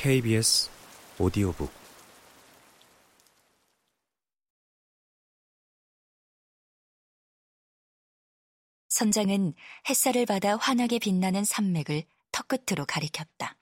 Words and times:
KBS 0.00 0.70
오디오북 1.18 1.72
선장은 8.90 9.54
햇살을 9.88 10.24
받아 10.24 10.54
환하게 10.54 11.00
빛나는 11.00 11.42
산맥을 11.42 12.04
턱끝으로 12.30 12.86
가리켰다. 12.86 13.56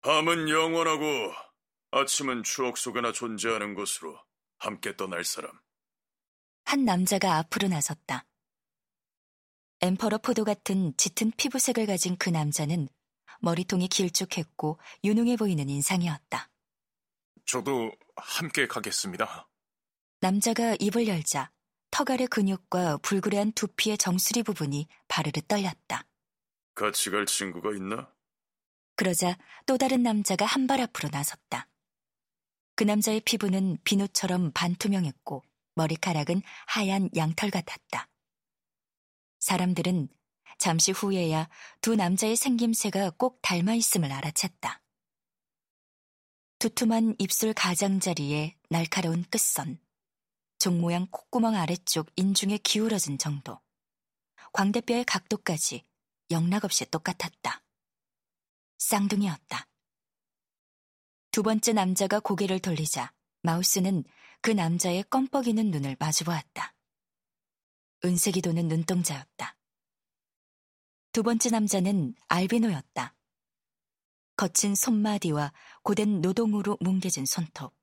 밤은 0.00 0.48
영원하고 0.48 1.04
아침은 1.90 2.42
추억 2.42 2.78
속에나 2.78 3.12
존재하는 3.12 3.74
곳으로 3.74 4.18
함께 4.56 4.96
떠날 4.96 5.24
사람. 5.24 5.50
한 6.64 6.86
남자가 6.86 7.36
앞으로 7.36 7.68
나섰다. 7.68 8.24
엠퍼러 9.82 10.16
포도 10.16 10.44
같은 10.44 10.96
짙은 10.96 11.32
피부색을 11.36 11.84
가진 11.84 12.16
그 12.16 12.30
남자는 12.30 12.88
머리통이 13.40 13.88
길쭉했고 13.88 14.78
유능해 15.04 15.36
보이는 15.36 15.68
인상이었다. 15.68 16.50
저도 17.46 17.92
함께 18.16 18.66
가겠습니다. 18.66 19.48
남자가 20.20 20.76
입을 20.80 21.06
열자 21.08 21.50
턱 21.90 22.10
아래 22.10 22.26
근육과 22.26 22.98
불그레한 22.98 23.52
두피의 23.52 23.96
정수리 23.98 24.42
부분이 24.42 24.86
바르르 25.08 25.40
떨렸다. 25.46 26.04
같이 26.74 27.10
갈 27.10 27.24
친구가 27.26 27.70
있나? 27.72 28.12
그러자 28.96 29.38
또 29.66 29.78
다른 29.78 30.02
남자가 30.02 30.44
한 30.44 30.66
발 30.66 30.80
앞으로 30.80 31.08
나섰다. 31.10 31.68
그 32.74 32.84
남자의 32.84 33.20
피부는 33.20 33.78
비누처럼 33.84 34.52
반투명했고 34.52 35.42
머리카락은 35.76 36.42
하얀 36.66 37.08
양털 37.16 37.50
같았다. 37.50 38.08
사람들은 39.38 40.08
잠시 40.56 40.92
후에야 40.92 41.48
두 41.80 41.94
남자의 41.94 42.36
생김새가 42.36 43.10
꼭 43.10 43.40
닮아 43.42 43.74
있음을 43.74 44.08
알아챘다. 44.08 44.80
두툼한 46.58 47.14
입술 47.18 47.54
가장자리에 47.54 48.56
날카로운 48.68 49.24
끝선, 49.30 49.78
종 50.58 50.80
모양 50.80 51.06
콧구멍 51.10 51.54
아래쪽 51.54 52.10
인중에 52.16 52.58
기울어진 52.58 53.18
정도, 53.18 53.60
광대뼈의 54.52 55.04
각도까지 55.04 55.84
영락없이 56.30 56.84
똑같았다. 56.90 57.62
쌍둥이였다. 58.78 59.68
두 61.30 61.42
번째 61.42 61.72
남자가 61.72 62.18
고개를 62.20 62.58
돌리자 62.58 63.12
마우스는 63.42 64.04
그 64.40 64.50
남자의 64.50 65.04
껌뻑이는 65.04 65.70
눈을 65.70 65.96
마주보았다. 66.00 66.74
은색이 68.04 68.42
도는 68.42 68.68
눈동자였다. 68.68 69.57
두 71.18 71.24
번째 71.24 71.50
남자는 71.50 72.14
알비노였다. 72.28 73.12
거친 74.36 74.76
손마디와 74.76 75.52
고된 75.82 76.20
노동으로 76.20 76.78
뭉개진 76.78 77.26
손톱, 77.26 77.74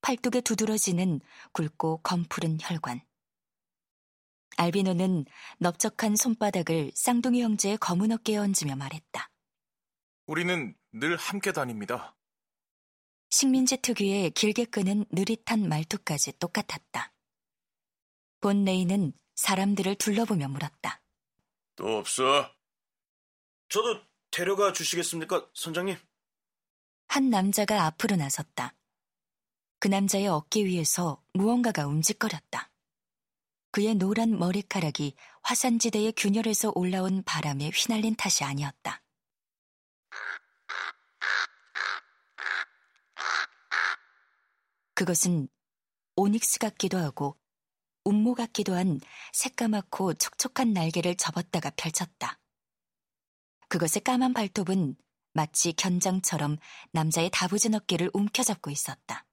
팔뚝에 0.00 0.40
두드러지는 0.40 1.20
굵고 1.52 1.98
검푸른 1.98 2.56
혈관. 2.58 3.02
알비노는 4.56 5.26
넓적한 5.58 6.16
손바닥을 6.16 6.92
쌍둥이 6.94 7.42
형제의 7.42 7.76
검은 7.76 8.10
어깨에 8.10 8.38
얹으며 8.38 8.74
말했다. 8.76 9.30
우리는 10.24 10.74
늘 10.92 11.18
함께 11.18 11.52
다닙니다. 11.52 12.16
식민지 13.28 13.76
특유의 13.82 14.30
길게 14.30 14.64
끄는 14.64 15.04
느릿한 15.10 15.68
말투까지 15.68 16.38
똑같았다. 16.38 17.12
본 18.40 18.64
레이는 18.64 19.12
사람들을 19.34 19.96
둘러보며 19.96 20.48
물었다. 20.48 21.02
또 21.76 21.98
없어? 21.98 22.50
저도 23.72 24.02
데려가 24.30 24.74
주시겠습니까, 24.74 25.48
선장님? 25.54 25.96
한 27.08 27.30
남자가 27.30 27.86
앞으로 27.86 28.16
나섰다. 28.16 28.74
그 29.78 29.88
남자의 29.88 30.28
어깨 30.28 30.66
위에서 30.66 31.24
무언가가 31.32 31.86
움직거렸다. 31.86 32.70
그의 33.70 33.94
노란 33.94 34.38
머리카락이 34.38 35.16
화산지대의 35.40 36.12
균열에서 36.18 36.72
올라온 36.74 37.22
바람에 37.22 37.70
휘날린 37.70 38.14
탓이 38.14 38.44
아니었다. 38.44 39.02
그것은 44.94 45.48
오닉스 46.16 46.58
같기도 46.58 46.98
하고 46.98 47.38
운모 48.04 48.34
같기도 48.34 48.74
한 48.74 49.00
새까맣고 49.32 50.12
촉촉한 50.12 50.74
날개를 50.74 51.16
접었다가 51.16 51.70
펼쳤다. 51.70 52.31
그것의 53.72 54.02
까만 54.04 54.34
발톱은 54.34 54.96
마치 55.32 55.72
견장처럼 55.72 56.58
남자의 56.90 57.30
다부진 57.32 57.74
어깨를 57.74 58.10
움켜잡고 58.12 58.70
있었다. 58.70 59.24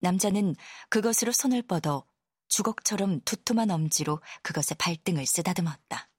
남자는 0.00 0.56
그것으로 0.88 1.30
손을 1.30 1.62
뻗어 1.62 2.04
주걱처럼 2.48 3.20
두툼한 3.20 3.70
엄지로 3.70 4.20
그것의 4.42 4.76
발등을 4.80 5.24
쓰다듬었다. 5.24 6.10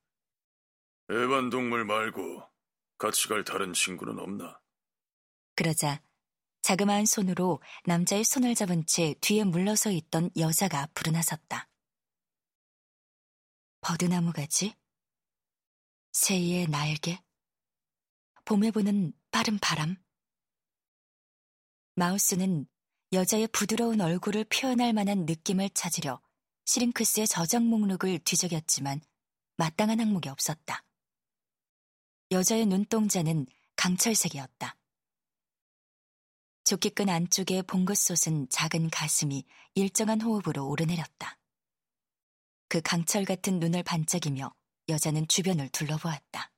애완 1.11 1.49
동물 1.49 1.83
말고 1.83 2.43
같이 2.97 3.27
갈 3.27 3.43
다른 3.43 3.73
친구는 3.73 4.17
없나? 4.17 4.61
그러자 5.57 6.01
자그마한 6.61 7.05
손으로 7.05 7.61
남자의 7.83 8.23
손을 8.23 8.55
잡은 8.55 8.85
채 8.85 9.13
뒤에 9.19 9.43
물러서 9.43 9.91
있던 9.91 10.29
여자가 10.37 10.83
앞으로 10.83 11.11
나섰다. 11.11 11.67
버드나무 13.81 14.31
가지? 14.31 14.73
새의 16.19 16.65
날개? 16.67 17.21
봄에 18.43 18.71
부는 18.71 19.13
빠른 19.29 19.59
바람? 19.59 19.95
마우스는 21.93 22.65
여자의 23.13 23.47
부드러운 23.49 24.01
얼굴을 24.01 24.45
표현할 24.45 24.93
만한 24.93 25.27
느낌을 25.27 25.69
찾으려 25.69 26.19
시링크스의 26.65 27.27
저장 27.27 27.69
목록을 27.69 28.17
뒤적였지만 28.25 28.99
마땅한 29.57 29.99
항목이 29.99 30.27
없었다. 30.27 30.83
여자의 32.31 32.65
눈동자는 32.65 33.45
강철색이었다. 33.75 34.75
조끼끈 36.63 37.09
안쪽의 37.09 37.61
봉긋 37.61 37.95
솟은 37.95 38.49
작은 38.49 38.89
가슴이 38.89 39.45
일정한 39.75 40.19
호흡으로 40.21 40.67
오르내렸다. 40.67 41.37
그 42.69 42.81
강철 42.81 43.23
같은 43.23 43.59
눈을 43.59 43.83
반짝이며 43.83 44.51
여자는 44.89 45.27
주변을 45.27 45.69
둘러보았다. 45.69 46.51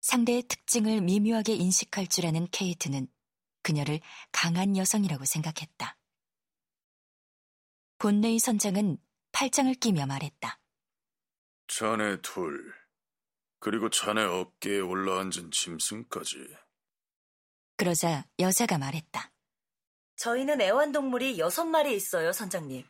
상대의 0.00 0.42
특징을 0.44 1.00
미묘하게 1.00 1.54
인식할 1.54 2.06
줄 2.06 2.26
아는 2.26 2.46
케이트는 2.50 3.08
그녀를 3.62 4.00
강한 4.32 4.76
여성이라고 4.76 5.24
생각했다. 5.24 5.98
본네이 7.98 8.38
선장은 8.38 8.98
팔짱을 9.32 9.74
끼며 9.74 10.06
말했다. 10.06 10.60
자네 11.66 12.20
둘, 12.22 12.74
그리고 13.58 13.90
자네 13.90 14.22
어깨에 14.22 14.80
올라앉은 14.80 15.50
짐승까지. 15.50 16.36
그러자 17.76 18.24
여자가 18.38 18.78
말했다. 18.78 19.32
저희는 20.16 20.60
애완동물이 20.60 21.38
여섯 21.38 21.64
마리 21.64 21.94
있어요, 21.94 22.32
선장님. 22.32 22.84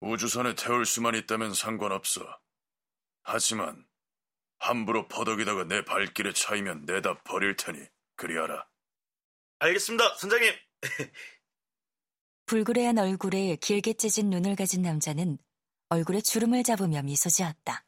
우주선에 0.00 0.54
태울 0.54 0.84
수만 0.84 1.14
있다면 1.14 1.54
상관없어. 1.54 2.22
하지만 3.28 3.84
함부로 4.58 5.08
퍼덕이다가 5.08 5.64
내 5.64 5.84
발길에 5.84 6.32
차이면 6.32 6.84
내다 6.86 7.22
버릴 7.24 7.56
테니 7.56 7.78
그리 8.14 8.38
알아. 8.38 8.66
알겠습니다, 9.58 10.14
선장님. 10.16 10.54
불그레한 12.46 12.98
얼굴에 12.98 13.56
길게 13.56 13.94
찢은 13.94 14.30
눈을 14.30 14.54
가진 14.54 14.82
남자는 14.82 15.38
얼굴에 15.88 16.20
주름을 16.20 16.62
잡으며 16.62 17.02
미소 17.02 17.28
지었다. 17.28 17.84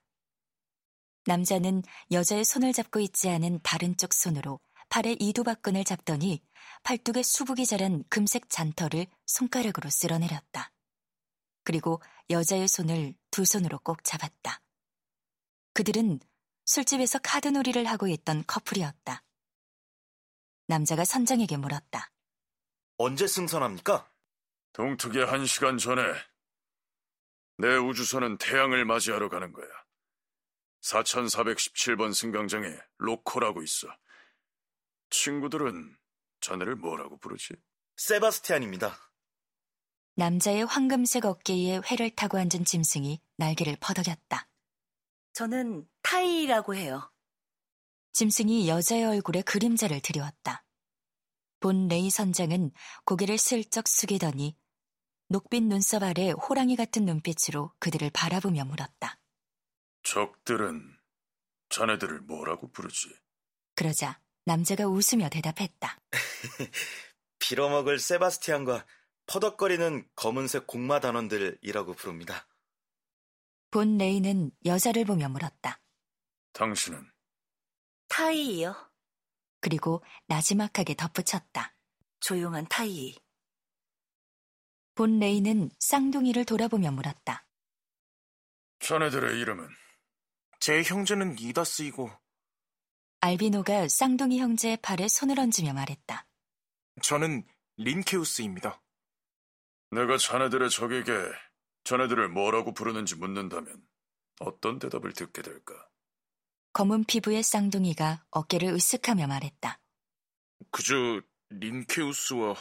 남자는 1.26 1.82
여자의 2.10 2.44
손을 2.44 2.72
잡고 2.72 2.98
있지 2.98 3.28
않은 3.28 3.60
다른 3.62 3.96
쪽 3.96 4.14
손으로 4.14 4.58
팔의 4.88 5.18
이두박근을 5.20 5.84
잡더니 5.84 6.42
팔뚝에 6.82 7.22
수북이 7.22 7.64
자란 7.64 8.02
금색 8.08 8.50
잔털을 8.50 9.06
손가락으로 9.26 9.88
쓸어내렸다. 9.88 10.72
그리고 11.62 12.02
여자의 12.28 12.66
손을 12.66 13.14
두 13.30 13.44
손으로 13.44 13.78
꼭 13.78 14.02
잡았다. 14.02 14.62
그들은 15.78 16.18
술집에서 16.64 17.20
카드놀이를 17.20 17.84
하고 17.84 18.08
있던 18.08 18.42
커플이었다. 18.48 19.22
남자가 20.66 21.04
선장에게 21.04 21.56
물었다. 21.56 22.10
언제 22.96 23.28
승선합니까? 23.28 24.10
동특의 24.72 25.24
한 25.26 25.46
시간 25.46 25.78
전에 25.78 26.02
내 27.58 27.76
우주선은 27.76 28.38
태양을 28.38 28.86
맞이하러 28.86 29.28
가는 29.28 29.52
거야. 29.52 29.68
4417번 30.80 32.12
승강장에 32.12 32.76
로코라고 32.96 33.62
있어. 33.62 33.86
친구들은 35.10 35.96
자네를 36.40 36.74
뭐라고 36.74 37.18
부르지? 37.18 37.54
세바스티안입니다. 37.98 38.98
남자의 40.16 40.66
황금색 40.66 41.24
어깨에 41.24 41.82
회를 41.88 42.10
타고 42.10 42.36
앉은 42.36 42.64
짐승이 42.64 43.20
날개를 43.36 43.76
퍼덕였다. 43.80 44.48
저는 45.38 45.86
타이라고 46.02 46.74
해요. 46.74 47.12
짐승이 48.10 48.68
여자의 48.68 49.04
얼굴에 49.04 49.42
그림자를 49.42 50.00
들여왔다. 50.00 50.64
본 51.60 51.86
레이 51.86 52.10
선장은 52.10 52.72
고개를 53.04 53.38
슬쩍 53.38 53.86
숙이더니 53.86 54.56
녹빛 55.28 55.62
눈썹 55.62 56.02
아래 56.02 56.32
호랑이 56.32 56.74
같은 56.74 57.04
눈빛으로 57.04 57.72
그들을 57.78 58.10
바라보며 58.10 58.64
물었다. 58.64 59.20
적들은 60.02 60.98
자네들을 61.68 62.22
뭐라고 62.22 62.72
부르지? 62.72 63.08
그러자 63.76 64.20
남자가 64.44 64.88
웃으며 64.88 65.28
대답했다. 65.28 66.00
빌어먹을 67.38 68.00
세바스티안과 68.00 68.84
퍼덕거리는 69.26 70.04
검은색 70.16 70.66
공마 70.66 70.98
단원들이라고 70.98 71.92
부릅니다. 71.94 72.48
본 73.70 73.98
레이는 73.98 74.50
여자를 74.64 75.04
보며 75.04 75.28
물었다. 75.28 75.80
당신은 76.52 77.10
타이이요. 78.08 78.74
그리고 79.60 80.02
나지막하게 80.26 80.94
덧붙였다. 80.94 81.74
조용한 82.20 82.66
타이. 82.68 83.14
본 84.94 85.18
레이는 85.18 85.70
쌍둥이를 85.78 86.44
돌아보며 86.44 86.90
물었다. 86.90 87.46
자네들의 88.80 89.38
이름은 89.40 89.68
제 90.60 90.82
형제는 90.82 91.38
이다스이고 91.38 92.10
알비노가 93.20 93.88
쌍둥이 93.88 94.38
형제의 94.40 94.78
팔에 94.78 95.08
손을 95.08 95.38
얹으며 95.38 95.72
말했다. 95.74 96.26
저는 97.02 97.46
린케우스입니다. 97.76 98.80
내가 99.90 100.16
자네들의 100.18 100.70
적에게 100.70 101.12
자네들을 101.88 102.28
뭐라고 102.28 102.74
부르는지 102.74 103.16
묻는다면 103.16 103.82
어떤 104.40 104.78
대답을 104.78 105.14
듣게 105.14 105.40
될까? 105.40 105.74
검은 106.74 107.04
피부의 107.04 107.42
쌍둥이가 107.42 108.26
어깨를 108.30 108.74
으쓱하며 108.74 109.26
말했다. 109.26 109.80
그저 110.70 111.22
린케우스와 111.48 112.56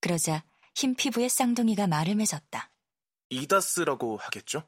그러자 0.00 0.46
흰 0.74 0.94
피부의 0.94 1.28
쌍둥이가 1.28 1.88
말을 1.88 2.14
맺었다. 2.14 2.72
이다스라고 3.28 4.16
하겠죠? 4.16 4.66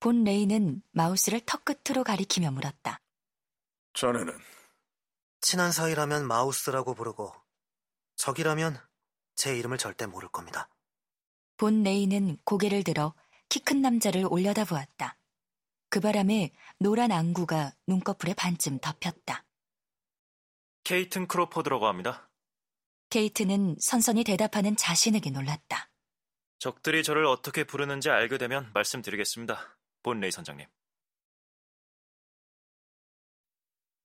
본 0.00 0.24
레이는 0.24 0.82
마우스를 0.92 1.42
턱 1.44 1.66
끝으로 1.66 2.04
가리키며 2.04 2.50
물었다. 2.50 2.98
자네는 3.92 4.38
친한 5.42 5.70
사이라면 5.70 6.26
마우스라고 6.26 6.94
부르고 6.94 7.34
적이라면 8.16 8.80
제 9.34 9.54
이름을 9.54 9.76
절대 9.76 10.06
모를 10.06 10.30
겁니다. 10.30 10.70
본 11.58 11.82
레이는 11.82 12.38
고개를 12.44 12.84
들어 12.84 13.14
키 13.50 13.60
큰 13.60 13.82
남자를 13.82 14.26
올려다 14.30 14.64
보았다. 14.64 15.18
그 15.90 16.00
바람에 16.00 16.52
노란 16.78 17.10
안구가 17.12 17.72
눈꺼풀에 17.86 18.34
반쯤 18.34 18.78
덮였다. 18.80 19.44
케이트 20.84 21.26
크로포드라고 21.26 21.86
합니다. 21.86 22.30
케이트는 23.10 23.76
선선히 23.80 24.24
대답하는 24.24 24.76
자신에게 24.76 25.30
놀랐다. 25.30 25.90
적들이 26.58 27.02
저를 27.02 27.24
어떻게 27.24 27.64
부르는지 27.64 28.10
알게 28.10 28.36
되면 28.38 28.70
말씀드리겠습니다. 28.74 29.78
본레이 30.02 30.30
선장님. 30.30 30.66